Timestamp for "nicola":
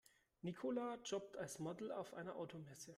0.41-0.97